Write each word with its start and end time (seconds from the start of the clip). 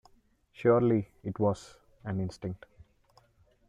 Surely 0.51 1.09
it 1.23 1.37
was 1.37 1.75
an 2.05 2.19
instinct. 2.21 2.65